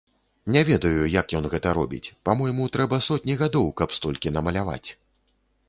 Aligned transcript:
Не 0.53 0.61
ведаю, 0.69 1.03
як 1.15 1.35
ён 1.39 1.45
гэта 1.53 1.73
робіць, 1.79 2.13
па-мойму, 2.29 2.65
трэба 2.77 3.01
сотні 3.11 3.37
гадоў, 3.45 3.71
каб 3.83 3.89
столькі 3.99 4.35
намаляваць. 4.41 4.89